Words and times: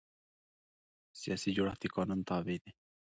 سیاسي 1.21 1.49
جوړښت 1.57 1.81
د 1.81 1.85
قانون 1.95 2.19
تابع 2.29 2.57
دی 2.63 2.71